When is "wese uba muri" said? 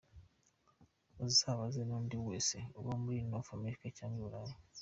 2.27-3.19